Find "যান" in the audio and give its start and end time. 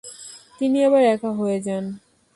1.65-1.85